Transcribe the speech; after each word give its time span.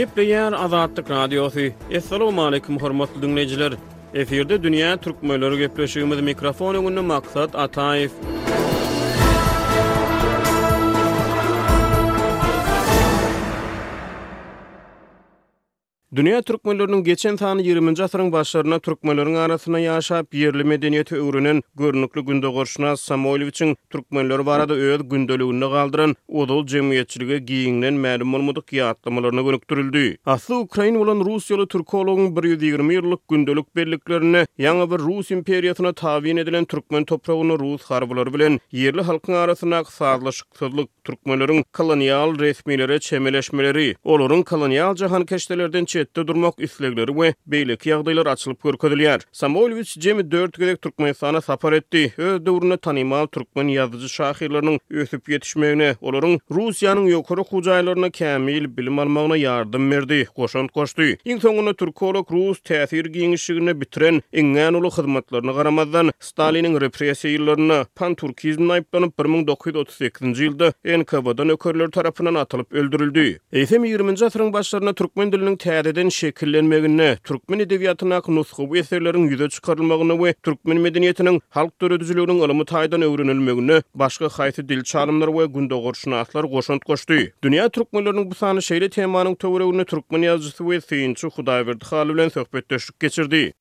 Gepleyen 0.00 0.52
Azadlyk 0.52 1.10
Radiosu. 1.10 1.60
Assalamu 1.96 2.42
alaykum 2.44 2.78
hormatly 2.78 3.22
dinleyijiler. 3.22 3.72
Eferde 4.14 4.62
dünýä 4.62 4.96
türkmenleri 5.04 5.58
gepleşigimiz 5.66 6.20
mikrofonu 6.30 6.80
gündä 6.88 7.02
maksat 7.12 7.52
Ataev. 7.54 8.10
Dünya 16.16 16.42
Türkmenlörünün 16.42 17.04
geçen 17.04 17.36
tanı 17.36 17.62
20. 17.62 18.02
asırın 18.02 18.32
başlarına 18.32 18.78
Türkmenlörün 18.78 19.34
arasına 19.34 19.78
yaşayıp 19.78 20.34
yerli 20.34 20.64
medeniyeti 20.64 21.16
öğrenen 21.16 21.62
görünüklü 21.74 22.22
günde 22.24 22.46
qorşuna 22.52 22.96
Samoyl 22.96 23.40
için 23.40 23.76
Türkmenlör 23.90 24.38
var 24.38 24.60
adı 24.60 24.74
öel 24.74 25.00
gündölüğünü 25.00 25.60
kaldıran 25.72 26.16
odol 26.28 26.66
cemiyetçilüge 26.66 27.38
giyinlen 27.38 27.94
məlum 27.94 28.36
olmadık 28.36 28.68
ki 28.68 28.76
gönüktürüldü. 29.46 30.16
Aslı 30.26 30.58
Ukrayna 30.58 30.98
olan 30.98 31.20
Rusyalı 31.34 31.66
Türkologun 31.68 32.42
120 32.42 32.94
yıllık 32.94 33.28
gündölük 33.28 33.76
birliklerine 33.76 34.46
yana 34.58 34.90
bir 34.90 34.98
Rus 34.98 35.30
imperiyatına 35.30 35.92
tabi 35.92 36.30
edilen 36.30 36.64
Türkmen 36.64 37.04
toprağını 37.04 37.58
Rus 37.58 37.82
harbolar 37.82 38.34
bilen 38.34 38.60
yerli 38.72 39.02
halkın 39.02 39.32
arasına 39.32 39.84
sağlaşıklılık 39.84 40.99
türkmenlerin 41.10 41.64
kolonial 41.72 42.38
resmilere 42.38 42.98
çemeleşmeleri, 42.98 43.94
olorun 44.04 44.42
kolonial 44.42 44.96
jahan 44.96 45.24
keşdelerden 45.26 45.84
çetde 45.84 46.26
durmak 46.26 46.54
islegleri 46.58 47.06
we 47.12 47.34
beylik 47.46 47.86
ýagdaýlar 47.86 48.28
açılıp 48.30 48.60
görkezilýär. 48.64 49.20
Samoylewiç 49.32 50.00
jemi 50.04 50.30
4 50.30 50.58
gelek 50.58 50.82
türkmen 50.82 51.12
sana 51.12 51.40
sapar 51.40 51.72
etdi. 51.72 52.14
Öz 52.16 52.46
döwrüne 52.46 52.76
tanymal 52.76 53.26
türkmen 53.26 53.66
ýazyjy 53.66 54.08
şahyrlarynyň 54.18 54.78
ösüp 54.90 55.28
ýetişmegine, 55.28 55.96
olorun 56.00 56.38
Russiýanyň 56.50 57.06
ýokary 57.14 57.44
hujaýlaryna 57.50 58.10
kämil 58.10 58.76
bilim 58.76 58.98
almagyna 58.98 59.36
yardım 59.36 59.90
berdi. 59.90 60.28
Goşan 60.36 60.68
goşdy. 60.74 61.18
Iň 61.26 61.38
soňuna 61.42 61.74
türkolog 61.74 62.30
rus 62.32 62.58
täsir 62.58 63.06
bitiren 63.80 64.22
iňňän 64.32 64.76
uly 64.78 64.90
hyzmatlaryna 64.98 65.52
garamazdan 65.52 66.10
Stalinyň 66.20 66.78
repressiýalaryna 66.84 67.86
pan 67.94 68.14
turkizm 68.14 68.70
aýplanyp 68.70 69.12
1938-nji 69.18 70.50
ýylda 70.50 70.72
NKVD 71.00 71.44
nökörleri 71.46 71.90
tarapından 71.90 72.34
atılıp 72.34 72.72
öldürüldü. 72.72 73.38
Efem 73.52 73.84
20-nji 73.84 74.24
asyryň 74.26 74.52
başlaryna 74.52 74.92
türkmen 74.92 75.30
diliniň 75.32 75.56
täzeden 75.64 76.08
şekillenmegine, 76.18 77.08
türkmen 77.28 77.58
edebiýatyna 77.64 78.18
ak 78.20 78.28
nusgaby 78.28 78.78
eserleriň 78.82 79.24
ýüze 79.32 79.48
çykarylmagyna 79.56 80.14
we 80.22 80.32
türkmen 80.48 80.78
medeniýetiniň 80.86 81.40
halk 81.58 81.72
döre 81.80 82.00
düzülüginiň 82.00 82.38
ulumy 82.44 82.64
taýdan 82.74 83.04
öwrenilmegine 83.08 83.80
başga 83.94 84.26
haýsy 84.38 84.68
dil 84.68 84.82
çalymlary 84.82 85.32
we 85.40 85.44
gündogurşyna 85.58 86.20
atlar 86.20 86.44
goşunt 86.44 86.86
goşdy. 86.86 87.30
Dünya 87.44 87.66
türkmenleriniň 87.68 88.30
bu 88.30 88.34
sany 88.34 88.60
şeýle 88.70 88.88
temanyň 88.98 89.36
töwereginde 89.36 89.84
türkmen 89.84 90.22
ýazgysy 90.22 90.62
we 90.70 90.76
Seýinçi 90.90 91.26
Hudaýberdi 91.36 91.84
Halil 91.90 92.14
bilen 92.14 92.28
söhbetdeşlik 92.28 93.00
geçirdi. 93.00 93.52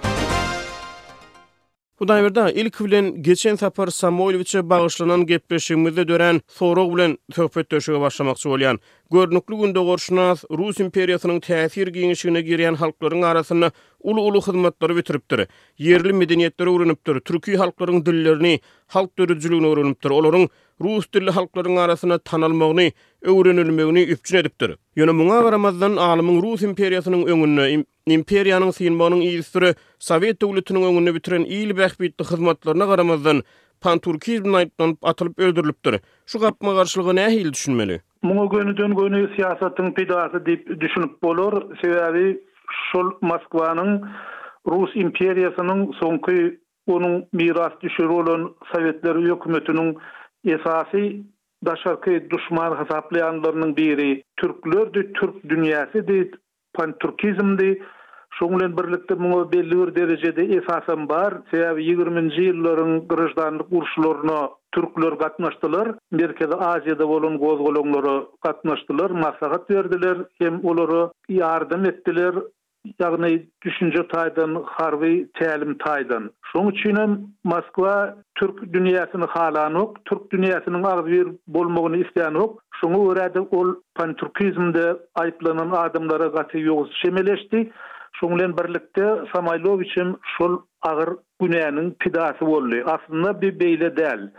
Bu 2.00 2.08
daýberde 2.08 2.52
ilk 2.53 2.78
bilen 2.83 3.23
geçen 3.23 3.55
sapar 3.55 3.88
Samoylewiçe 3.88 4.69
bagyşlanan 4.69 5.25
gepleşigimizde 5.25 6.08
dören 6.08 6.41
Soro 6.47 6.95
bilen 6.95 7.17
töhfet 7.33 7.69
töşüge 7.69 8.00
başlamakçy 8.02 8.50
bolýan. 8.50 8.80
Görnükli 9.11 9.56
günde 9.58 9.80
gorşunaz 9.88 10.44
Rus 10.58 10.80
imperiýasynyň 10.86 11.39
täsir 11.47 11.88
giňişigine 11.97 12.39
girýän 12.50 12.75
halklaryň 12.81 13.25
arasyny 13.31 13.67
uly-uly 14.03 14.41
hyzmatlar 14.47 14.95
bitiripdir. 15.00 15.41
Yerli 15.89 16.14
medeniýetler 16.22 16.67
öwrenipdir, 16.73 17.19
türki 17.19 17.58
halklaryň 17.58 18.06
dillerini, 18.06 18.59
halk 18.88 19.17
döredijiligini 19.19 19.67
öwrenipdir. 19.72 20.09
Olaryň 20.09 20.47
rus 20.81 21.06
dilli 21.13 21.31
halklaryň 21.39 21.80
arasyna 21.80 22.17
tanalmagyny, 22.17 22.91
öwrenilmegini 23.28 24.03
üpçün 24.12 24.38
edipdir. 24.39 24.72
Ýöne 25.00 25.13
muňa 25.16 25.40
garamazdan 25.46 25.96
alymyň 25.97 26.38
Rus 26.44 26.63
imperiýasynyň 26.68 27.24
öňünde 27.34 27.66
imperiýanyň 28.16 28.72
synbanyň 28.80 29.24
ýyzdyry 29.30 29.72
Sowet 30.09 30.40
döwletiniň 30.41 30.85
öňünde 30.90 31.13
bitiren 31.18 31.46
iýil 31.47 31.74
bäxbitli 31.79 32.25
hyzmatlaryna 32.31 32.85
garamazdan 32.91 33.41
pan 33.84 34.00
turkiz 34.00 34.41
bilen 34.46 34.72
atylyp 35.12 35.40
öldürilipdir. 35.40 36.00
Şu 36.25 36.40
gapma 36.40 36.74
garşylygy 36.74 37.12
nähä 37.19 37.35
ýyl 37.40 37.53
düşünmeli? 37.53 38.00
Muňa 38.28 38.46
göni 38.53 38.78
dön 38.78 38.96
göni 39.02 39.22
siýasatyň 39.35 39.91
pidasy 40.00 40.38
diýip 40.50 40.74
düşünip 40.85 41.19
bolar, 41.24 41.53
sebäbi 41.81 42.25
şol 42.91 43.12
Moskwanyň 43.22 43.91
Rus 44.68 44.96
imperiýasynyň 44.96 45.85
soňky 46.02 46.40
onuň 46.97 47.19
miras 47.34 47.74
düşürilen 47.84 48.41
Sowetler 48.72 49.16
hökümetiniň 49.28 49.96
esasy 50.44 51.08
daşarkı 51.66 52.30
düşman 52.30 52.84
hesaplayanlarının 52.86 53.75
biri 53.78 54.24
Türklördü, 54.38 55.14
Türk 55.14 55.50
dünyasıydı, 55.50 56.30
pan-Türkizmdi. 56.74 57.84
Şoňlan 58.40 58.72
birlikde 58.78 59.14
muňa 59.14 59.52
belli 59.53 59.78
bir 59.81 59.96
derejede 59.96 60.44
esasam 60.59 61.09
bar. 61.12 61.34
Sebäbi 61.52 61.81
20-nji 61.92 62.44
ýyllaryň 62.50 62.92
gyrjdanlyk 63.09 63.74
urşlaryna 63.80 64.38
türkler 64.78 65.14
gatnaşdylar. 65.24 65.88
Merkezi 66.20 66.58
Aziýada 66.74 67.08
bolan 67.14 67.38
gozgolonlary 67.42 68.14
gatnaşdylar, 68.47 69.09
maslahat 69.24 69.70
berdiler, 69.70 70.18
hem 70.44 70.62
olary 70.66 71.02
ýardym 71.40 71.90
etdiler, 71.94 72.34
Yani 73.00 73.45
düşünce 73.66 74.07
taydan, 74.07 74.63
harvi 74.66 75.29
telim 75.34 75.78
taydan. 75.78 76.31
Şoň 76.53 76.72
üçin 76.72 77.35
Moskva 77.44 78.16
Türk 78.40 78.59
dünýäsini 78.75 79.28
hala 79.34 79.63
Türk 80.09 80.22
dünýäsiniň 80.31 80.88
ağ 80.88 80.94
bolmagyny 80.97 81.38
bolmogunu 81.47 81.95
isteyen 82.03 82.34
nok. 82.34 82.62
Şun 82.81 82.94
o 82.94 83.01
öredi 83.12 83.40
o 83.51 83.75
pan 83.95 84.13
Türkizmde 84.13 84.97
ayıplanan 85.16 85.72
adımlara 85.72 86.25
gati 86.28 86.59
yoğuz 86.59 86.91
şemeleşti. 87.03 87.72
Şun 88.13 88.31
ulen 88.31 88.57
birlikte 88.57 89.06
Samaylov 89.34 89.79
için 89.81 90.17
şun 90.38 90.66
ağır 90.81 91.09
güneyinin 91.41 91.91
pidası 92.00 92.46
oldu. 92.46 92.75
Aslında 92.85 93.41
bir 93.41 93.53
beýle 93.59 93.90
däl. 94.01 94.29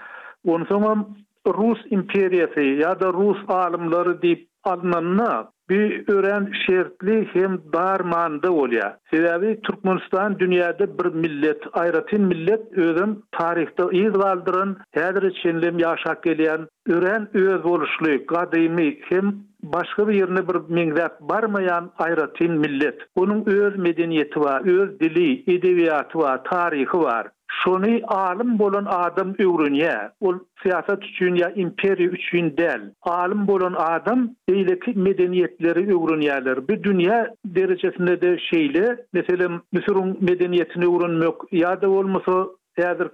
Onun 0.49 0.67
zaman 0.67 1.09
Rus 1.47 1.79
imperiýasy 1.79 2.61
ýa 2.77 3.01
da 3.01 3.13
Rus 3.13 3.41
imperiyy 3.41 3.87
imperiyy 3.87 4.47
imperiyy 4.85 5.47
bir 5.71 6.09
ören 6.09 6.51
şertli 6.67 7.29
hem 7.33 7.59
darmandı 7.73 8.51
olya. 8.51 8.99
Sebebi 9.11 9.61
Türkmenistan 9.63 10.39
dünyada 10.39 10.99
bir 10.99 11.15
millet, 11.15 11.63
ayrıtın 11.73 12.21
millet 12.23 12.79
özüm 12.79 13.23
tarihte 13.33 13.83
iz 13.93 14.13
kaldırın, 14.13 14.77
hedir 14.93 15.23
içinlim 15.23 15.79
yaşak 15.79 16.23
geliyen 16.23 16.61
ören 16.89 17.29
öz 17.37 17.65
oluşlu, 17.65 18.27
kadimi 18.27 18.99
hem 19.09 19.35
Başka 19.63 20.09
bir 20.09 20.15
yerine 20.15 20.49
bir 20.49 20.75
minrak 20.75 21.21
barmayan 21.21 21.91
ayrıtın 21.99 22.51
millet. 22.59 22.99
Onun 23.15 23.47
öz 23.47 23.79
medeniyeti 23.79 24.41
var, 24.41 24.61
öz 24.79 25.01
dili, 25.01 25.57
edebiyatı 25.57 26.19
var, 26.19 26.41
tarihi 26.45 26.99
var. 26.99 27.27
şonu 27.65 27.87
alim 28.07 28.59
bolan 28.59 28.85
adam 28.89 29.31
öwrünýär. 29.43 30.11
Ol 30.27 30.39
siýasat 30.63 31.05
üçin 31.09 31.37
ýa 31.41 31.49
imperiýa 31.65 32.13
üçin 32.19 32.49
däl. 32.61 32.81
Alim 33.15 33.43
bolan 33.51 33.75
adam 33.87 34.23
eýleki 34.53 34.91
medeniýetleri 35.07 35.85
öwrünýärler. 35.97 36.61
Bu 36.69 36.73
dünýä 36.87 37.19
derejesinde 37.59 38.15
de 38.23 38.31
şeýle, 38.49 38.87
meselem 39.19 39.61
Mysurun 39.73 40.11
medeniýetini 40.31 40.87
öwrünmek 40.93 41.37
ýa-da 41.61 41.89
bolmasa, 41.95 42.39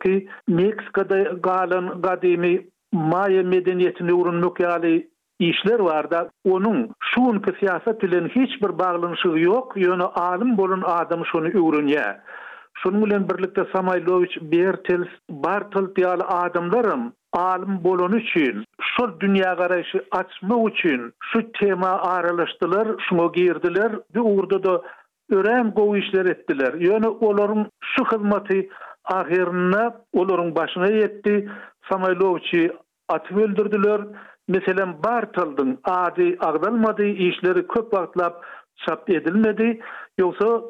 ki, 0.02 0.14
Meksikada 0.48 1.18
galan 1.48 1.86
gadymy 2.02 2.52
Maya 2.92 3.42
medeniýetini 3.54 4.12
öwrünmek 4.20 4.56
ýaly 4.66 4.94
işler 5.40 5.78
var 5.88 6.06
onun 6.44 6.88
şu 7.10 7.22
anki 7.22 7.52
siyaset 7.58 8.02
ile 8.04 8.20
hiçbir 8.28 8.78
bağlanışı 8.78 9.28
yok. 9.28 9.72
Yönü 9.76 10.02
alim 10.26 10.56
bolun 10.58 10.82
adamı 10.86 11.26
şunu 11.32 11.46
öğrenye. 11.48 12.04
Şunun 12.86 13.04
bilen 13.06 13.28
birlikde 13.28 13.66
Samaylovich 13.74 14.36
Bertels 14.52 15.08
Bartel 15.30 15.86
diýal 15.96 16.20
adamlarym 16.34 17.12
alim 17.32 17.78
bolan 17.84 18.12
üçin, 18.12 18.64
şu 18.80 19.16
dünya 19.20 19.54
garaşı 19.54 20.04
açma 20.10 20.56
üçin 20.68 21.12
şu 21.32 21.52
tema 21.52 21.88
aralaşdylar, 21.90 22.88
şuna 23.08 23.26
girdiler, 23.34 23.92
bir 24.14 24.20
uğurda 24.20 24.64
da 24.64 24.82
örem 25.30 25.70
gowy 25.70 25.98
işler 25.98 26.24
etdiler. 26.26 26.72
Ýöne 26.72 26.92
yani 26.92 27.06
olaryň 27.06 27.64
şu 27.80 28.04
hyzmaty 28.04 28.60
ahirine 29.04 29.84
olaryň 30.16 30.54
başyna 30.54 30.86
ýetdi. 30.86 31.50
Samaylovçi 31.90 32.70
at 33.08 33.32
öldürdiler. 33.32 34.00
Meselen 34.48 34.90
Bartaldyň 35.04 35.76
adi 35.84 36.36
agdalmady 36.40 37.28
işleri 37.28 37.66
köp 37.66 37.90
wagtlap 37.90 38.44
çap 38.84 39.10
edilmedi. 39.10 39.80
Ýogsa 40.20 40.64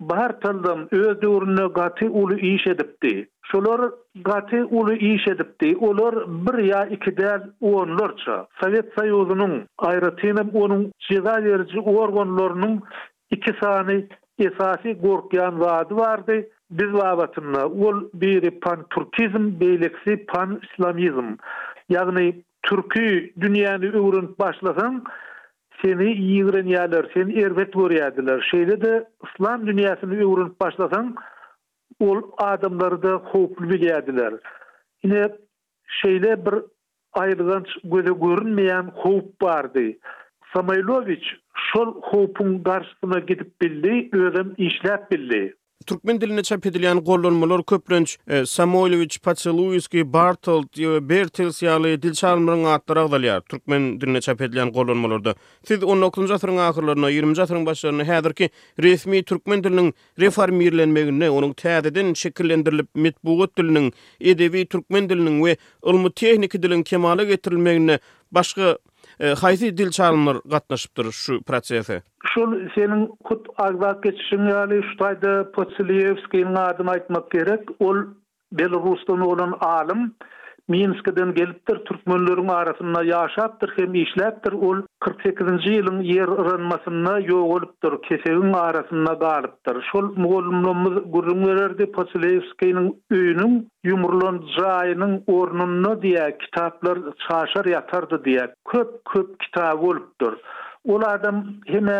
bahar 0.00 0.40
tıldım 0.40 0.88
öz 0.90 1.22
dörünü 1.22 1.72
gati 1.72 2.08
ulu 2.08 2.34
iş 2.34 2.66
edipti. 2.66 3.28
Şolar 3.42 3.90
gati 4.24 4.64
ulu 4.64 4.92
iş 4.92 5.28
edipti. 5.28 5.76
Olar 5.80 6.14
bir 6.28 6.58
ya 6.64 6.84
iki 6.86 7.10
dəl 7.10 7.42
uonlorca. 7.60 8.46
Sovet 8.60 8.84
Sayozunun 8.98 9.64
ayrıtinim 9.78 10.50
onun 10.54 10.92
ceza 11.08 11.44
verici 11.44 11.80
uorgonlorunun 11.80 12.82
iki 13.30 13.50
sani 13.62 14.06
esasi 14.38 14.92
gorkyan 14.94 15.60
vaadi 15.60 15.96
vardı. 15.96 16.44
Biz 16.70 16.92
vaabatınla 16.92 17.66
ol 17.66 18.02
biri 18.14 18.50
pan 18.60 18.86
turkizm, 18.90 19.60
beyleksi 19.60 20.26
pan 20.28 20.60
islamizm. 20.70 21.26
Yani 21.88 22.42
türkü 22.62 23.30
dünyanı 23.40 23.84
öğrünt 23.86 24.38
başlasın, 24.38 25.04
seni 25.82 26.12
iyi 26.12 26.44
öğrenýärler, 26.44 27.06
seni 27.14 27.40
erbet 27.42 27.72
görýärler. 27.74 28.40
Şeýle 28.50 28.76
de 28.84 28.92
islam 29.26 29.66
dünýäsini 29.68 30.14
öwrenip 30.24 30.60
başlasan, 30.60 31.12
ol 32.08 32.22
adamlary 32.46 32.98
da 33.02 33.12
howpul 33.30 33.70
bilýärler. 33.72 34.38
Yine 35.04 35.22
şeýle 36.04 36.32
bir 36.46 36.54
aýrylan 37.22 37.66
gözü 37.96 38.14
görünmeýän 38.24 38.90
howp 39.04 39.40
bardy. 39.40 39.88
Samaylovich 40.54 41.26
şol 41.68 41.94
hopun 42.02 42.62
garşysyna 42.62 43.18
gidip 43.18 43.60
bildi, 43.62 44.08
öwrenip 44.16 44.58
işläp 44.58 45.10
bildi. 45.10 45.57
Türkmen 45.86 46.20
diline 46.20 46.42
çap 46.42 46.66
edilen 46.66 46.98
gollanmalar 47.00 47.64
köplenç 47.64 48.18
e, 48.28 48.46
Samoylovich, 48.46 49.18
Patsilovski, 49.22 50.12
Bartol, 50.12 50.62
Bertels 51.08 51.62
yali 51.62 51.98
dilçalmyň 52.02 52.64
atlary 52.66 53.00
agdalyar. 53.00 53.40
Türkmen 53.40 54.00
diline 54.00 54.20
çap 54.20 54.40
edilen 54.40 54.72
gollanmalarda 54.72 55.34
siz 55.68 55.78
19-njy 55.78 56.32
asyryň 56.34 56.58
ahyrlaryna, 56.64 57.10
20-nji 57.10 57.42
asyryň 57.42 57.66
başlaryna 57.66 58.04
häzirki 58.04 58.50
resmi 58.82 59.22
türkmen 59.22 59.64
diliniň 59.64 59.92
reformirlenmegine, 60.18 61.30
onuň 61.30 61.52
täzeden 61.54 62.14
şekillendirilip 62.14 62.88
metbuat 62.94 63.56
diliniň, 63.58 63.92
edebi 64.20 64.66
türkmen 64.66 65.08
diliniň 65.08 65.38
we 65.46 65.56
ulmy 65.82 66.10
tehniki 66.12 66.62
diliniň 66.62 66.82
kemale 66.82 67.24
getirilmegine 67.24 67.98
başga 68.32 68.78
E, 69.20 69.26
Hayti 69.34 69.70
dil 69.76 69.90
çalınır 69.90 70.40
qatnaşıbdır 70.50 71.12
şu 71.12 71.42
prosesi. 71.42 72.02
Şu 72.26 72.40
senin 72.74 73.06
kut 73.24 73.46
ağda 73.58 74.00
keçişin 74.00 74.44
yani 74.46 74.80
şu 74.90 74.96
tayda 74.96 75.50
Potsilievskiyin 75.52 76.54
aýtmak 76.54 77.30
gerek. 77.30 77.62
Ol 77.80 77.96
Belarus'tan 78.52 79.20
olan 79.20 79.56
alim. 79.60 80.14
Minskden 80.68 81.34
gelipdir 81.34 81.78
Türkmenlörün 81.88 82.48
arasında 82.48 83.02
yaşapdir 83.04 83.70
hem 83.76 83.94
işläpdir 84.02 84.56
ol 84.68 84.82
48-nji 85.04 85.72
ýylyň 85.76 86.00
ýer 86.14 86.32
ýaranmasyna 86.40 87.14
ýok 87.28 87.46
bolupdir 87.52 87.96
keseýin 88.08 88.52
arasında 88.52 89.32
şol 89.92 90.10
mugallymlarymyz 90.26 90.98
gurrun 91.14 91.40
bererdi 91.48 91.84
öýüniň 91.94 92.88
öýünüň 93.16 94.40
jaýynyň 94.58 95.12
ornuny 95.38 95.92
diýe 96.04 96.28
kitaplar 96.44 96.98
çaşar 97.24 97.72
ýatardy 97.74 98.20
diýe 98.28 98.46
köp-köp 98.74 99.34
kitap 99.46 99.82
bolupdyr. 99.86 100.36
ol 100.88 101.02
adam 101.06 101.40
hemä 101.72 101.98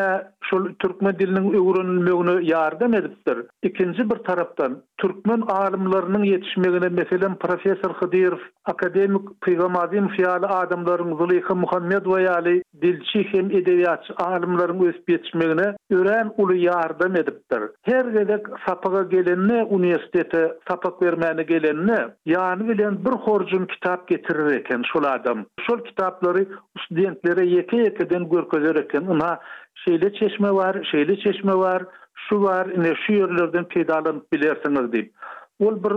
şol 0.50 0.64
türkmen 0.82 1.14
diliniň 1.20 1.46
öwrenilmegini 1.60 2.34
ýardam 2.50 2.92
edipdir. 2.98 3.38
Ikinji 3.68 4.04
bir 4.10 4.18
tarapdan 4.28 4.76
türkmen 5.02 5.40
alimlarynyň 5.54 6.22
ýetişmegine 6.28 6.88
meselem 7.00 7.34
professor 7.34 7.94
Hydyrow, 8.00 8.42
akademik 8.72 9.26
Pygam 9.44 9.76
Azim 9.76 10.06
fiýaly 10.14 10.46
adamlaryň 10.46 11.54
Muhammed 11.54 12.04
we 12.06 12.30
Ali 12.30 12.62
dilçi 12.82 13.22
hem 13.32 13.46
edebiýat 13.50 14.08
alimlarynyň 14.22 14.86
ösüp 14.92 15.08
ýetişmegine 15.10 15.66
ören 15.90 16.32
uly 16.36 16.64
ýardam 16.68 17.18
edipdir. 17.20 17.62
Her 17.82 18.04
gelek 18.04 18.46
sapaga 18.68 19.02
gelenine 19.02 19.64
uniwersitete 19.64 20.52
sapak 20.68 21.02
bermäne 21.02 21.42
gelenine 21.42 22.00
ýany 22.26 22.68
bilen 22.68 22.98
bir 23.04 23.12
horjun 23.28 23.66
kitap 23.66 24.08
getirir 24.08 24.52
eken 24.60 24.82
şol 24.92 25.04
adam. 25.04 25.44
Şol 25.66 25.78
kitaplary 25.84 26.44
studentlere 26.84 27.44
ýeke-ýekeden 27.46 28.30
görkezer 28.30 28.77
gereken 28.80 29.30
şeyle 29.74 30.12
çeşme 30.14 30.52
var, 30.54 30.88
şeyle 30.90 31.18
çeşme 31.18 31.54
var, 31.54 31.82
şu 32.14 32.42
var, 32.42 32.68
ne 32.82 32.94
şu 33.06 33.12
yerlerden 33.12 33.64
peydalanıp 33.64 34.32
bilersiniz 34.32 34.92
deyip. 34.92 35.12
Ol 35.60 35.84
bir 35.84 35.92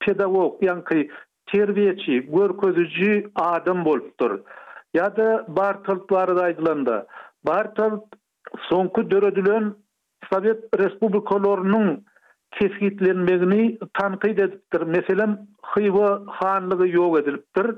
pedagog, 0.00 0.62
yankı 0.62 0.94
terbiyeçi, 1.52 2.18
görközücü 2.26 3.30
adım 3.34 3.84
dur. 4.20 4.40
Ya 4.94 5.16
da 5.16 5.44
Bartolt 5.48 6.12
var 6.12 6.36
da 6.36 6.42
aydılandı. 6.42 7.06
Bartolt 7.46 8.04
sonku 8.70 9.10
dörödülön 9.10 9.76
Sovet 10.32 10.64
Respublikalarının 10.80 12.04
kesgitlenmegini 12.50 13.78
tanqid 14.00 14.38
edipdir. 14.38 14.80
Meselem, 14.82 15.38
Xiva 15.76 16.22
hanlığı 16.26 16.88
ýok 16.88 17.22
edilipdir. 17.22 17.76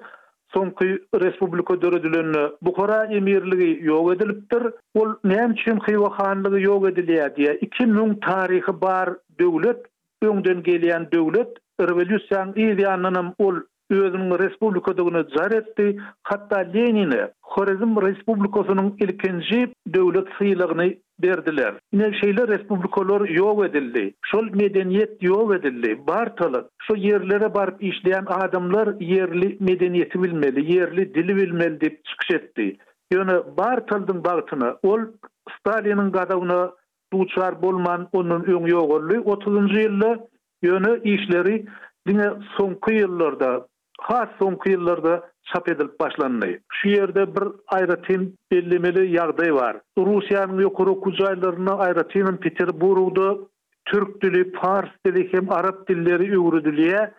sonky 0.55 0.87
respublika 1.25 1.75
döredilenne 1.83 2.43
Bukhara 2.69 2.99
emirligi 3.19 3.69
ýok 3.91 4.11
edilipdir. 4.15 4.65
Ol 5.03 5.15
näme 5.33 5.55
üçin 5.57 5.83
Xiwa 5.87 6.11
hanlygy 6.19 6.63
ýok 6.71 6.89
edilýär 6.93 7.35
diýe 7.39 7.55
2000 7.69 8.19
taryhy 8.29 8.75
bar 8.85 9.15
döwlet, 9.43 9.85
öňden 10.31 10.65
gelýän 10.71 11.09
döwlet, 11.17 11.53
revolýusiýanyň 11.91 12.65
ideýanynyň 12.67 13.35
ol 13.49 13.63
özünün 13.97 14.39
respublikadagyny 14.39 15.29
jar 15.37 15.51
etdi, 15.51 16.03
hatda 16.23 16.59
Lenini 16.59 17.21
Xorazm 17.49 17.93
Respublikasynyň 18.07 18.91
ilkinji 19.01 19.75
döwlet 19.95 20.29
syýlygyny 20.39 20.97
berdiler. 21.23 21.75
Ine 21.93 22.05
şeýle 22.05 22.49
respublikalar 22.49 23.21
ýok 23.27 23.67
edildi. 23.69 24.05
Şol 24.31 24.45
medeniýet 24.63 25.17
ýok 25.29 25.57
edildi. 25.59 25.99
Bartalyk, 26.09 26.65
şu 26.87 26.95
ýerlere 26.95 27.55
barp 27.55 27.83
işleýän 27.83 28.27
adamlar 28.45 28.89
yerli 29.01 29.49
medeniýeti 29.61 30.23
bilmeli, 30.23 30.73
yerli 30.77 31.15
dili 31.15 31.37
bilmeli 31.37 31.77
diýip 31.83 31.99
çykyş 32.11 32.31
etdi. 32.39 32.69
Ýöne 33.13 33.37
Bartalyň 33.59 34.25
bagtyny 34.25 34.69
ol 34.83 35.01
Stalinyň 35.57 36.11
gadawyny 36.13 36.63
duçar 37.13 37.63
bolman 37.63 38.09
onun 38.13 38.45
öň 38.47 38.71
ýogurly 38.73 39.17
30-njy 39.19 39.79
ýylda 39.87 40.11
ýöne 40.65 40.93
işleri 41.03 41.65
Dine 42.09 42.29
sonkı 42.57 42.95
yıllarda 42.95 43.65
has 44.03 44.29
som 44.39 44.59
kıyıllarda 44.59 45.31
çap 45.53 45.69
edilip 45.69 46.01
başlandı. 46.01 46.47
Şu 46.73 46.89
yerde 46.89 47.37
bir 47.37 47.45
ayratin 47.69 48.37
bellemeli 48.53 49.17
yardayı 49.17 49.53
var. 49.55 49.77
Rusya'nın 49.99 50.61
yukarı 50.61 51.01
kucaylarına 51.01 51.75
ayratinin 51.75 52.37
Peter 52.37 52.81
Buru'da 52.81 53.39
Türk 53.85 54.23
dili, 54.23 54.53
Pars 54.53 54.89
dili, 55.07 55.33
hem 55.33 55.53
Arap 55.53 55.89
dilleri 55.89 56.29
ürünülüye, 56.29 57.11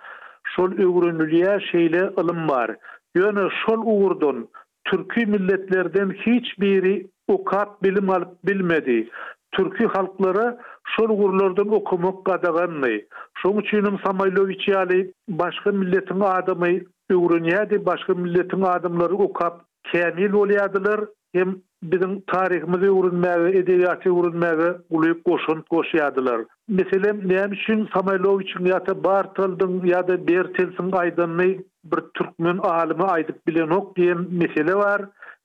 şol 0.56 0.72
ürünülüye 0.72 1.60
şeyle 1.72 2.12
ılım 2.20 2.50
var. 2.50 2.76
Yani 3.16 3.50
şol 3.66 3.82
uğurdun, 3.86 4.48
Türkü 4.86 5.26
milletlerden 5.26 6.10
hiçbiri 6.12 7.08
o 7.28 7.44
kat 7.44 7.84
bilim 7.84 8.10
alıp 8.10 8.44
bilmedi. 8.44 9.10
türki 9.52 9.86
halklara 9.86 10.58
şol 10.84 11.18
gurlardan 11.18 11.74
okumak 11.74 12.26
gadaganmay. 12.26 13.06
Şoň 13.44 13.62
üçin 13.62 13.98
Samaylovich 14.06 14.68
ýaly 14.70 15.00
başga 15.44 15.72
milletiň 15.72 16.22
adamy 16.40 16.72
öwrünýädi, 17.10 17.80
başga 17.86 18.14
milletiň 18.14 18.66
adamlary 18.78 19.14
okap 19.28 19.62
kemil 19.92 20.32
bolýadylar. 20.34 21.08
Hem 21.34 21.56
bizin 21.92 22.14
taryhymyzy 22.28 22.90
öwrünmäge, 22.92 23.58
edebiýaty 23.62 24.10
öwrünmäge 24.12 24.70
ulyk 24.90 25.26
goşun 25.26 25.64
goşýadylar. 25.74 26.46
Meselem 26.70 27.18
näme 27.34 27.56
üçin 27.56 27.90
Samaylovich 27.96 28.54
ýa-da 28.68 28.94
Bartaldyň 29.06 29.80
ýa-da 29.92 30.20
Bertelsiň 30.28 30.92
aýdanyny 31.02 31.52
bir 31.92 32.00
türkmen 32.20 32.58
alimi 32.58 33.04
aýdyp 33.16 33.40
bilenok 33.48 33.96
diýen 33.98 34.20
mesele 34.44 34.76
bar. 34.84 35.02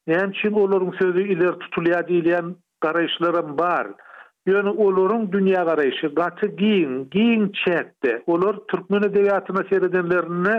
Näme 0.09 0.29
üçin 0.35 0.53
olaryň 0.61 0.93
sözü 1.03 1.23
iler 1.35 1.55
tutulýar 1.65 2.03
diýilýän 2.11 2.47
garaýyşlaryň 2.87 3.57
bar. 3.61 3.87
Ýöne 4.51 4.73
olaryň 4.87 5.23
dünýä 5.35 5.63
garaýyşy 5.71 6.09
gaty 6.21 6.47
giň, 6.63 6.91
giň 7.15 7.41
çäkde. 7.63 8.13
Olar 8.27 8.59
türkmen 8.71 9.03
edebiýatyna 9.11 9.63
seredenlerini 9.71 10.53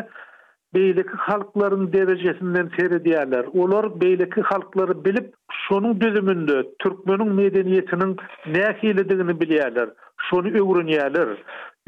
beýleki 0.76 1.16
halklaryň 1.28 1.84
derejesinden 1.98 2.68
seredýärler. 2.78 3.46
Olar 3.64 3.86
beýleki 4.02 4.42
halkları 4.52 4.96
bilip 5.06 5.30
şonuň 5.68 5.94
düzümünde 6.04 6.56
türkmeniň 6.82 7.30
medeniýetiniň 7.42 8.12
näkilidigini 8.58 9.36
bilýärler. 9.44 9.88
Şonu 10.30 10.50
öwrenýärler. 10.64 11.30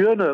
Ýöne 0.03 0.29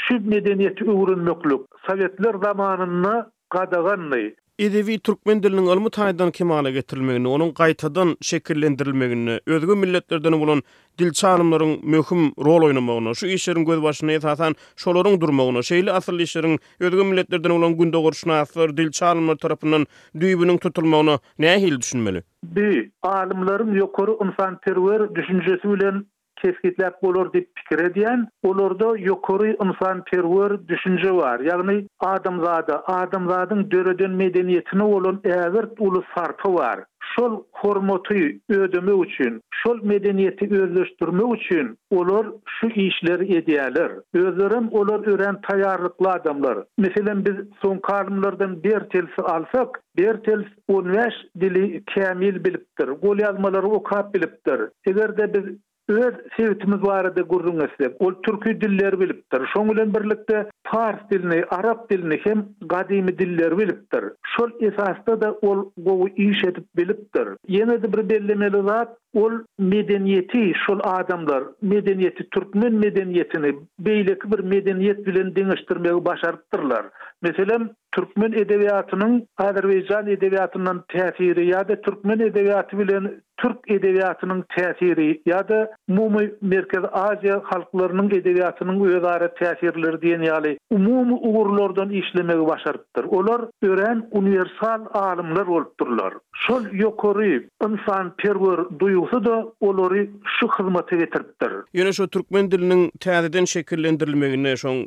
şu 0.00 0.14
medeniýeti 0.34 0.82
öwrenmeklik 0.94 1.62
Sowetler 1.86 2.34
zamanyny 2.42 3.18
gadaganly 3.50 4.34
Edevi 4.62 4.98
Türkmen 5.04 5.42
dilinin 5.42 5.66
alma 5.68 5.88
taýdan 5.90 6.30
kemale 6.32 6.70
getirilmegini, 6.74 7.28
onuň 7.28 7.48
gaýtadan 7.58 8.10
şekillendirilmegini, 8.22 9.40
özgü 9.46 9.74
milletlerden 9.74 10.36
bolan 10.40 10.62
dil 10.98 11.08
çalymlaryň 11.20 11.72
möhüm 11.94 12.28
rol 12.44 12.66
oýnamagyny, 12.68 13.14
şu 13.20 13.26
işleriň 13.36 13.64
göz 13.70 13.82
başyna 13.82 14.12
ýetäsen, 14.14 14.54
şolaryň 14.84 15.18
durmagyny, 15.24 15.64
şeýle 15.72 15.90
asyl 15.96 16.20
işleriň 16.26 16.60
özgü 16.80 17.02
milletlerden 17.08 17.52
bolan 17.56 17.74
gündogurşyna 17.80 18.38
asyr 18.46 18.76
dil 18.76 18.90
çalymlar 19.00 19.36
tarapyndan 19.36 19.86
düýbünin 20.14 20.58
tutulmagyny 20.58 21.18
näme 21.38 21.80
düşünmeli? 21.82 22.22
Bir, 22.44 22.90
alimlaryň 23.02 23.74
ýokary 23.80 24.12
insan 24.26 24.58
terwer 24.60 25.14
düşünjesi 25.14 25.64
bilen 25.74 26.06
tesgitlap 26.44 26.96
bolor 27.02 27.32
dip 27.34 27.50
pikir 27.58 27.82
edýän, 27.84 28.24
olarda 28.50 28.86
ýokary 29.02 29.50
insan 29.64 30.02
perwer 30.10 30.56
düşünje 30.72 31.12
bar. 31.18 31.40
Ýagny 31.46 31.76
adamzada, 32.08 32.76
adamzadyň 32.96 33.62
döreden 33.74 34.12
medeniýetini 34.24 34.84
bolan 34.94 35.20
äger 35.36 35.66
uly 35.88 36.02
farky 36.14 36.50
bar. 36.58 36.84
Şol 37.14 37.34
hormaty 37.60 38.20
ödeme 38.58 38.94
üçin, 39.04 39.34
şol 39.62 39.78
medeniýeti 39.92 40.44
özleşdirmek 40.60 41.34
üçin 41.36 41.66
olar 41.90 42.26
şu 42.54 42.66
işleri 42.84 43.24
edýärler. 43.40 43.90
Özlerim 44.14 44.68
olar 44.72 45.00
ören 45.14 45.40
tayarlıklı 45.42 46.10
adamlar. 46.12 46.58
Meselem 46.78 47.24
biz 47.24 47.36
soň 47.62 47.80
karmlardan 47.80 48.62
bir 48.62 48.80
telsi 48.94 49.22
alsak, 49.22 49.80
bir 49.96 50.14
tels 50.28 50.46
15 50.68 51.14
dili 51.40 51.64
kämil 51.94 52.44
bilipdir. 52.44 52.88
Gol 52.88 53.18
yazmalary 53.18 53.66
okap 53.66 54.14
bilipdir. 54.14 54.60
Eger 54.86 55.16
de 55.16 55.34
biz 55.34 55.54
öz 55.88 56.14
sewitimiz 56.36 56.82
bar 56.82 57.04
edi 57.04 57.20
gurrun 57.20 57.60
eslep 57.68 58.02
ol 58.02 58.14
türki 58.22 58.60
diller 58.60 58.96
bilipdir 59.00 59.42
şoň 59.56 59.70
bilen 59.70 59.94
birlikde 59.94 60.44
fars 60.72 61.00
dilini 61.12 61.44
arab 61.56 61.90
dilini 61.90 62.20
hem 62.24 62.44
gadymy 62.66 63.18
diller 63.18 63.58
bilipdir 63.58 64.04
şol 64.36 64.50
esasda 64.60 65.20
da 65.22 65.34
ol 65.48 65.64
gowy 65.88 66.28
iş 66.30 66.44
edip 66.44 66.66
bilipdir 66.76 67.28
ýene 67.48 67.92
bir 67.92 68.08
bellemeli 68.10 68.62
zat 68.68 68.96
ol 69.24 69.32
medeniýeti 69.72 70.44
şol 70.66 70.80
adamlar 70.92 71.42
medeniýeti 71.74 72.28
türkmen 72.38 72.72
medeniýetini 72.86 73.54
beýleki 73.90 74.30
bir 74.34 74.40
medeniýet 74.54 75.04
bilen 75.10 75.34
deňeşdirmegi 75.40 76.04
başardylar 76.10 76.88
meselem 77.22 77.70
Türkmen 77.94 78.32
edebiyatının 78.32 79.28
Azerbaycan 79.38 80.06
edebiyatından 80.06 80.84
tesiri 80.88 81.46
ya 81.46 81.68
da 81.68 81.80
Türkmen 81.80 82.18
edebiyatı 82.18 82.78
bilen 82.78 83.22
Türk 83.36 83.56
edebiyatının 83.68 84.44
tesiri 84.56 85.22
ya 85.26 85.48
da 85.48 85.70
Mumu 85.88 86.20
Merkez 86.42 86.84
Asya 86.92 87.40
halklarının 87.44 88.06
edebiyatının 88.10 88.84
özara 88.84 89.34
tesirleri 89.34 90.02
diyen 90.02 90.22
yali 90.22 90.58
umumi 90.70 91.14
uğurlardan 91.14 91.90
işlemek 91.90 92.48
başarıptır. 92.48 93.04
Olar 93.04 93.42
ören 93.62 94.08
universal 94.10 94.86
alımlar 94.92 95.46
olupturlar. 95.46 96.14
Sol 96.36 96.62
yokori 96.72 97.48
insan 97.64 98.14
perver 98.18 98.78
duyusu 98.78 99.24
da 99.24 99.46
olori 99.60 100.10
şu 100.40 100.48
hizmeti 100.48 100.98
getirdir. 100.98 101.52
Yine 101.74 101.92
şu 101.92 102.08
Türkmen 102.08 102.50
dilinin 102.50 102.90
tehdiden 103.00 103.44
şekillendirilmegini, 103.44 104.58
şu 104.58 104.68
ritmi 104.68 104.86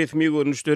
e, 0.00 0.02
resmi 0.02 0.24
görünüşte 0.24 0.74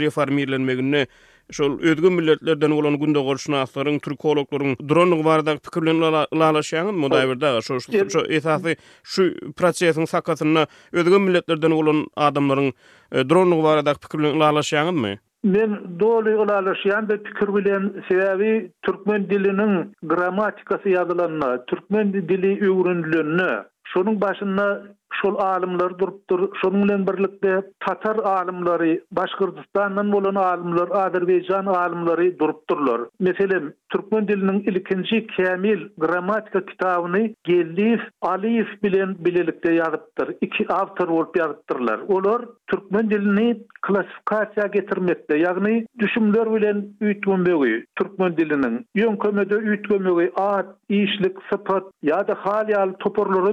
Şol 1.53 1.79
ödgün 1.81 2.13
milletlerden 2.13 2.71
olan 2.71 2.99
gündo 3.01 3.25
gorşuna 3.25 3.63
türkologlaryň 4.05 4.89
dronlyg 4.89 5.25
barada 5.25 5.53
pikirlen 5.67 5.99
laýlaşýan 6.41 6.89
modaýerde 7.05 7.49
şol 7.67 7.79
şo 7.85 7.91
şu 8.15 8.21
esasy 8.39 8.73
şu 9.15 9.23
prosesiň 9.61 10.07
sakatyny 10.07 10.65
ödgün 10.93 11.23
milletlerden 11.23 11.71
olan 11.71 11.99
adamlaryň 12.17 12.73
e, 13.13 13.29
dronlyg 13.31 13.63
barada 13.65 13.93
pikirlen 13.95 14.35
laýlaşýanmy? 14.43 15.13
Men 15.45 15.71
doly 16.01 16.35
laýlaşýan 16.51 17.09
da 17.09 17.15
pikir 17.23 17.49
bilen 17.55 17.83
sebäbi 18.09 18.71
türkmen 18.83 19.23
diliniň 19.31 19.93
grammatikasy 20.03 20.89
ýazylanyna, 20.97 21.53
türkmen 21.67 22.13
dili 22.13 22.53
öwrenilýänine, 22.73 23.65
şonun 23.95 24.21
başyna 24.21 24.83
şol 25.21 25.39
alimler 25.39 25.99
durupdur. 25.99 26.49
Şonun 26.63 26.85
bilen 26.89 27.07
birlikde 27.07 27.63
Tatar 27.81 28.17
alimleri, 28.17 29.01
Başkırdistan'dan 29.13 30.13
bolan 30.13 30.35
alimler, 30.35 30.89
Azerbaycan 30.91 31.67
alimleri 31.67 32.39
durupdurlar. 32.39 33.01
Meselen 33.21 33.73
Türkmen 33.93 34.29
dilinin 34.29 34.61
ilkinji 34.61 35.27
kamil 35.27 35.81
grammatika 35.99 36.67
kitabını 36.67 37.31
gelif, 37.45 38.01
Aliyev 38.23 38.67
bilen 38.83 39.17
bilelikde 39.19 39.73
yazıptır. 39.75 40.35
iki 40.41 40.69
avtor 40.73 41.09
olup 41.09 41.37
yazıptırlar. 41.37 42.01
Olar 42.09 42.43
Türkmen 42.71 43.11
dilini 43.11 43.57
klasifikasiya 43.83 44.67
getirmekte. 44.67 45.37
ýagny 45.37 45.87
düşümler 45.99 46.55
bilen 46.55 46.79
ütgömögü 47.01 47.85
Türkmen 47.97 48.37
dilinin. 48.37 48.87
Yönkömede 48.95 49.55
ütgömögü 49.55 50.33
ad, 50.37 50.67
işlik, 50.89 51.37
sıpat 51.53 51.83
ya 52.03 52.29
da 52.29 52.35
hali 52.39 52.77
al 52.77 52.93
toporları 52.99 53.47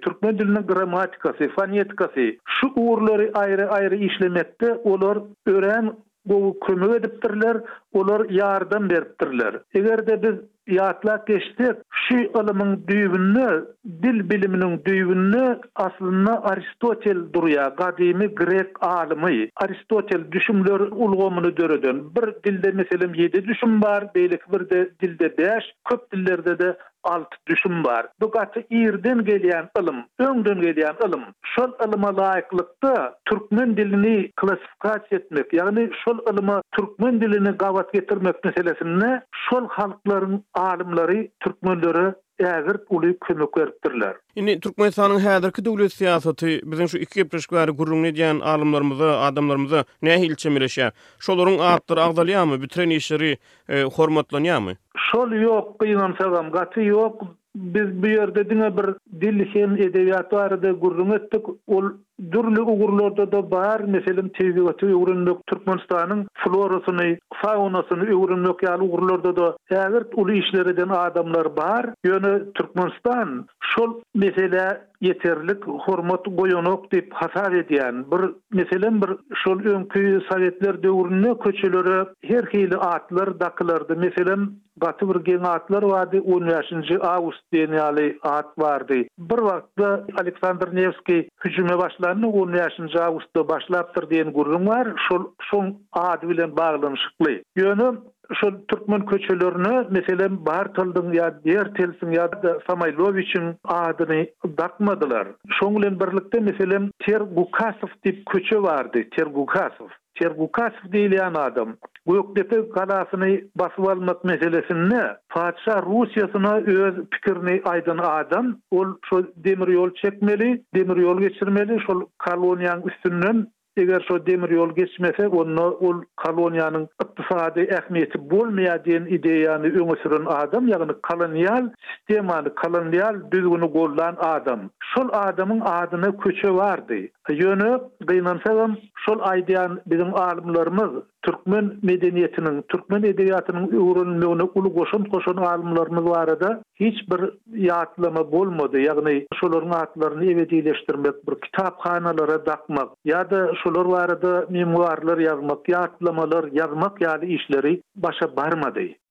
Türkmen 0.00 0.38
dilinin 0.38 0.68
grammatikası, 0.74 1.48
fonetikası, 1.48 2.32
şu 2.48 2.66
uğurları 2.76 3.30
ayrı 3.34 3.68
ayrı 3.70 3.96
işlemekte 3.96 4.74
olur, 4.84 5.16
ören 5.46 5.92
bu 6.26 6.60
kömü 6.66 6.96
ediptirler, 6.96 7.56
olur 7.92 8.30
yardım 8.30 8.90
beripdirler. 8.90 9.54
Egerde 9.74 10.22
de 10.22 10.22
biz 10.22 10.34
yatlak 10.76 11.26
geçtik, 11.26 11.76
şu 12.08 12.16
ilimin 12.16 12.84
düğününü, 12.88 13.64
dil 14.02 14.30
biliminin 14.30 14.82
düğününü 14.84 15.58
aslında 15.74 16.44
Aristotel 16.44 17.32
duruya, 17.32 17.74
gadymy 17.76 18.34
Grek 18.34 18.70
alimi, 18.82 19.48
Aristotel 19.56 20.30
düşümler 20.32 20.80
ulgomunu 20.80 21.56
dörüdün. 21.56 22.14
Bir 22.14 22.34
dilde 22.44 22.70
meselim 22.70 23.14
7 23.14 23.44
düşüm 23.44 23.82
bar 23.82 24.14
beylik 24.14 24.52
bir 24.52 24.70
de 24.70 24.90
dilde 25.00 25.38
beş, 25.38 25.64
köp 25.88 26.12
dillerde 26.12 26.58
de 26.58 26.76
alt 27.04 27.28
var. 27.66 27.84
bar. 27.84 28.06
Bu 28.20 28.30
gatı 28.30 28.60
gelýän 28.70 29.70
ilim, 29.80 30.04
öňden 30.18 30.58
gelýän 30.64 30.96
ilim. 31.06 31.24
Şol 31.54 31.70
ilime 31.84 32.10
laýyklykda 32.20 32.92
türkmen 33.24 33.76
dilini 33.76 34.30
klassifikasiýa 34.40 35.16
etmek, 35.16 35.52
yani 35.52 35.90
şol 36.04 36.18
ilime 36.32 36.56
türkmen 36.76 37.20
dilini 37.20 37.50
gavat 37.50 37.92
getirmek 37.92 38.44
meselesini 38.44 39.20
şol 39.44 39.64
halklaryň 39.68 40.40
alimleri 40.54 41.30
türkmenleri 41.40 42.14
äger 42.38 42.76
uly 42.90 43.16
kömek 43.26 43.56
berdiler. 43.56 44.16
Indi 44.36 44.60
Türkmenistanyň 44.60 45.18
häzirki 45.20 45.64
döwlet 45.64 45.92
siýasaty 45.92 46.60
biziň 46.64 46.86
şu 46.90 46.98
iki 47.04 47.22
gepleşgäri 47.22 47.70
gurrunyň 47.78 48.14
diýen 48.16 48.42
alymlarymyza, 48.42 49.10
adamlarymyza 49.20 49.84
näme 50.02 50.26
ilçemileşe? 50.26 50.90
Şolaryň 51.18 51.60
atdyr 51.62 51.96
agdalyamy, 51.98 52.60
bitiren 52.62 52.90
işleri 52.90 53.38
e, 53.68 53.82
hormatlanýamy? 53.82 54.76
Şol 55.10 55.32
ýok, 55.40 55.76
gynan 55.86 56.16
sagam, 56.20 56.50
gaty 56.50 56.80
ýok. 56.90 57.24
Biz 57.54 57.94
bu 58.02 58.08
ýerde 58.16 58.42
diňe 58.50 58.68
bir 58.76 58.88
dil 59.22 59.44
sen 59.52 59.76
edebiýaty 59.78 60.32
barada 60.34 60.72
gurrun 60.72 61.10
etdik. 61.14 61.46
Ol 61.70 61.92
dürlü 62.32 62.62
uğurlarda 62.62 63.32
da 63.32 63.50
bar 63.50 63.80
meselem 63.80 64.28
tebigatı 64.28 64.86
ugurunluk 64.86 65.46
Türkmenistan'ın 65.46 66.28
florasını 66.34 67.16
faunasını 67.34 68.16
ugurunluk 68.16 68.62
yani 68.62 68.82
uğurlarda 68.84 69.36
da 69.36 69.56
eğer 69.70 70.02
ulu 70.14 70.32
işler 70.32 70.66
adamlar 70.96 71.56
bar 71.56 71.94
yönü 72.04 72.52
Türkmenistan 72.54 73.46
şol 73.60 73.94
mesele 74.14 74.80
yeterlik 75.00 75.64
hormat 75.66 76.24
goyonok 76.38 76.92
deyip 76.92 77.12
hasar 77.14 77.52
ediyen 77.52 78.04
bir 78.10 78.30
meselem 78.52 79.00
bir 79.02 79.10
şol 79.44 79.60
önkü 79.60 80.20
sovetler 80.32 80.82
dövrünü 80.82 81.38
köçülürü 81.38 82.06
her 82.24 82.42
hili 82.44 82.76
atlar 82.76 83.40
dakılardı 83.40 83.96
meselem 83.96 84.50
Batı 84.82 85.08
bir 85.08 85.20
gen 85.24 85.38
atlar 85.38 85.82
vardı 85.82 86.20
13. 86.24 86.54
avust 87.00 87.52
deniyali 87.54 88.18
at 88.22 88.58
vardı 88.58 88.94
bir 89.18 89.38
vakti 89.38 89.84
Aleksandr 90.20 90.74
Nevski 90.76 91.28
hücüme 91.44 91.78
başladı 91.78 92.03
başlarını 92.04 92.30
19 92.32 92.96
avgustda 92.96 93.48
başlaptır 93.48 94.10
diyen 94.10 94.30
gurrun 94.32 94.66
var. 94.66 94.88
Şol 95.08 95.24
şol 95.50 95.64
ad 95.92 96.22
bilen 96.22 96.56
baglanyşykly. 96.56 97.42
Ýöne 97.56 97.96
şol 98.40 98.52
türkmen 98.68 99.06
köçelerini 99.06 99.74
meselen 99.94 100.32
Bartaldyň 100.46 101.08
ýa 101.18 101.28
diýer 101.44 101.68
telsin 101.78 102.12
ýa 102.16 102.26
Samaylowiçin 102.66 103.46
adyny 103.64 104.22
dakmadylar. 104.62 105.26
Şoň 105.58 105.70
bilen 105.76 106.00
birlikde 106.00 106.38
meselen 106.40 106.90
Tergukasow 107.06 107.92
diýip 108.04 108.22
köçe 108.32 108.62
bardy. 108.62 109.00
Tergukasow. 109.16 109.86
Tergukasow 110.18 110.88
diýilýän 110.94 111.38
adam. 111.46 111.76
Gökdepe 112.06 112.68
kalasını 112.68 113.40
basıp 113.56 113.80
almak 113.88 114.24
meselesinde 114.24 115.16
Fatsa 115.28 115.82
Rusya'sına 115.86 116.54
öz 116.56 116.94
pikirini 117.10 117.62
aydın 117.64 117.98
adam 117.98 118.56
o 118.70 118.86
şu 119.10 119.32
demir 119.36 119.68
yol 119.68 119.94
çekmeli, 119.94 120.62
demir 120.74 120.96
yol 120.96 121.20
geçirmeli, 121.20 121.78
şu 121.86 122.08
kolonyanın 122.18 122.82
üstünden 122.82 123.46
eğer 123.76 124.04
şu 124.08 124.26
demir 124.26 124.50
yol 124.50 124.74
geçmese 124.76 125.28
onun 125.28 125.56
o 125.56 125.64
ol 125.64 126.02
kolonyanın 126.16 126.88
iktisadi 127.04 127.60
ehmiyeti 127.60 128.30
bulmaya 128.30 128.84
diyen 128.84 129.06
ideyanı 129.06 129.66
öne 129.66 129.96
süren 130.02 130.24
adam 130.26 130.68
yani 130.68 130.92
kolonyal 131.02 131.68
sistemany, 131.96 132.48
kolonyal 132.64 133.30
düzgünü 133.30 133.72
kullanan 133.72 134.16
adam. 134.18 134.60
Şu 134.94 135.02
adamın 135.16 135.60
adına 135.60 136.16
köçe 136.16 136.50
vardı. 136.50 136.94
Yönü 137.32 137.80
gıynansalım, 138.00 138.76
şol 139.06 139.18
aydiyan 139.22 139.80
bizim 139.86 140.14
alimlarımız, 140.16 141.02
Türkmen 141.22 141.72
medeniyetinin, 141.82 142.62
Türkmen 142.68 143.02
edebiyatının 143.02 143.66
uğrunun 143.68 144.16
mevni 144.18 144.42
ulu 144.54 144.74
koşun 144.74 145.04
koşun 145.04 145.36
barada 145.36 146.48
var 146.50 146.58
hiç 146.74 146.94
bir 147.10 147.20
yaatlama 147.60 148.32
bolmadı. 148.32 148.76
Ýagny 148.80 149.26
şolaryň 149.34 149.74
atlarını 149.74 150.24
eve 150.32 150.50
değiştirmek, 150.50 151.28
bir 151.28 151.34
kitaphanalara 151.40 152.46
dakmak, 152.46 152.88
ya 153.04 153.30
da 153.30 153.52
şolary 153.62 153.90
barada 153.92 154.22
da 154.32 154.46
memuarlar 154.50 155.18
yazmak, 155.18 155.68
yaatlamalar 155.68 156.52
yazmak 156.52 157.00
yani 157.00 157.24
işleri 157.26 157.82
başa 157.96 158.36
barmady. 158.36 159.03